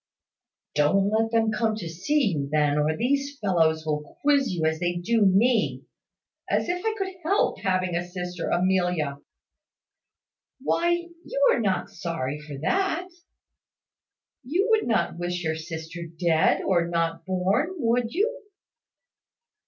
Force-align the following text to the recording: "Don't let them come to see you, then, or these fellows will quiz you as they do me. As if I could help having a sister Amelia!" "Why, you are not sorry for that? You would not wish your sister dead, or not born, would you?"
"Don't 0.73 1.09
let 1.11 1.29
them 1.31 1.51
come 1.51 1.75
to 1.75 1.87
see 1.87 2.29
you, 2.33 2.49
then, 2.51 2.79
or 2.79 2.97
these 2.97 3.37
fellows 3.37 3.85
will 3.85 4.01
quiz 4.23 4.51
you 4.51 4.65
as 4.65 4.79
they 4.79 4.95
do 4.95 5.23
me. 5.27 5.83
As 6.49 6.69
if 6.69 6.83
I 6.83 6.95
could 6.97 7.13
help 7.23 7.59
having 7.59 7.95
a 7.95 8.03
sister 8.03 8.49
Amelia!" 8.49 9.19
"Why, 10.59 10.89
you 11.23 11.47
are 11.51 11.59
not 11.59 11.91
sorry 11.91 12.39
for 12.39 12.57
that? 12.63 13.09
You 14.43 14.69
would 14.71 14.87
not 14.87 15.19
wish 15.19 15.43
your 15.43 15.55
sister 15.55 16.01
dead, 16.19 16.63
or 16.63 16.87
not 16.87 17.23
born, 17.27 17.73
would 17.77 18.09
you?" 18.11 18.45